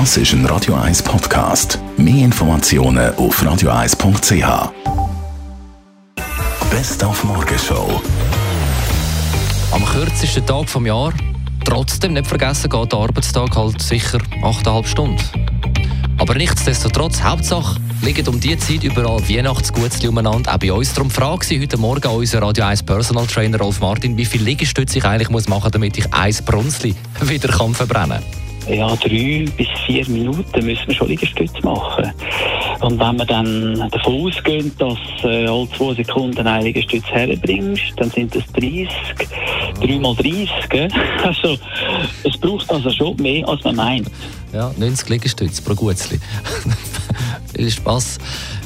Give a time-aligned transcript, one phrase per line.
[0.00, 1.78] Das ist ein Radio 1 Podcast.
[1.96, 4.72] Mehr Informationen auf radio1.ch.
[6.68, 8.02] Best auf Morgenshow.
[9.70, 11.12] Am kürzesten Tag vom Jahr.
[11.64, 15.22] Trotzdem nicht vergessen, geht der Arbeitstag halt sicher 8,5 Stunden.
[16.18, 20.54] Aber nichtsdestotrotz, Hauptsache, liegen um diese Zeit überall Weihnachtsgutzli umeinander.
[20.54, 20.92] Auch bei uns.
[20.92, 24.98] Darum frage ich heute Morgen unseren Radio 1 Personal Trainer Rolf Martin, wie viel Liegestütze
[24.98, 28.43] ich eigentlich machen muss, damit ich ein Brunzli wieder kann verbrennen kann.
[28.68, 32.12] Ja, drei bis vier Minuten müssen wir schon Liegestütze machen.
[32.80, 38.10] Und wenn wir dann davon ausgehen, dass äh, alle zwei Sekunden eine Liegestütze herbringst, dann
[38.10, 38.88] sind das 30,
[39.80, 40.48] 3 mal 30.
[40.70, 40.88] Gell?
[41.24, 41.56] Also,
[42.22, 44.10] es braucht also schon mehr, als man meint.
[44.52, 46.18] Ja, 90 Liegestütze pro Gutzli.
[47.70, 48.18] Spass.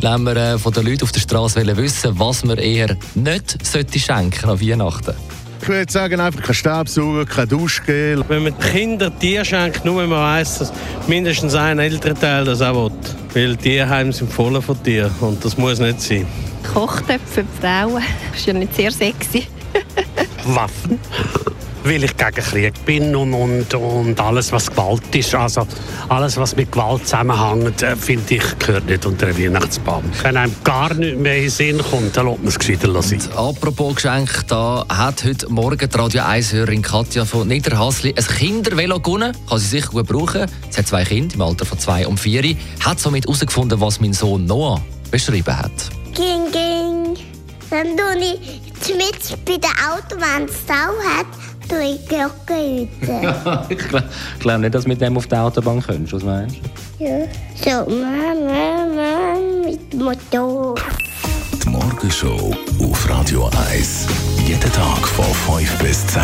[0.00, 3.58] Wenn wir äh, von den Leuten auf der Straße wissen, was man eher nicht
[3.98, 5.14] schenken an Weihnachten.
[5.62, 8.24] Ich würde sagen, einfach kein Staubsauger, kein Duschgel.
[8.28, 10.72] Wenn man Kindern Tiere schenkt, nur wenn man weiss, dass
[11.06, 13.48] mindestens ein Elternteil das auch will.
[13.48, 16.26] Weil Tierheime sind voll von Tieren und das muss nicht sein.
[16.72, 18.02] Kochtöpfe für Frauen.
[18.30, 19.46] Das ist ja nicht sehr sexy.
[20.44, 20.98] Waffen.
[21.84, 25.34] Weil ich gegen Krieg bin und, und, und alles, was Gewalt ist.
[25.34, 25.66] Also
[26.08, 30.04] alles, was mit Gewalt zusammenhängt, äh, finde ich, gehört nicht unter einen Weihnachtsbaum.
[30.22, 33.20] Wenn einem gar nicht mehr in den Sinn kommt, dann lässt man es gescheiter sein.
[33.34, 39.34] apropos Geschenk, da hat heute Morgen die Radio 1-Hörerin Katja von Niederhasli ein Kindervelo gewonnen.
[39.48, 40.46] Kann sie sicher gut brauchen.
[40.70, 42.56] Sie hat zwei Kinder im Alter von zwei und vier.
[42.84, 45.72] Hat somit herausgefunden, was mein Sohn Noah beschrieben hat.
[46.14, 47.16] Ging, ging.
[47.70, 51.26] Dann tue ich mit bei der Auto, wenn es Stau hat,
[51.78, 53.68] ich Glocke rüten.
[53.68, 56.12] ich glaube glaub nicht, dass du mit dem auf der Autobahn kommst.
[56.12, 56.56] Was meinst
[56.98, 57.04] du?
[57.04, 57.26] Ja.
[57.54, 60.74] So, Mama, Mama, mit Motor.
[61.62, 64.06] Die Morgenshow auf Radio 1.
[64.46, 66.22] Jeden Tag von 5 bis 10.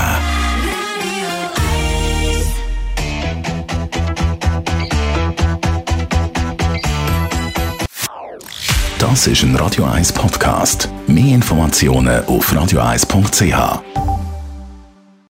[8.98, 10.88] Das ist ein Radio 1 Podcast.
[11.06, 14.05] Mehr Informationen auf radio1.ch.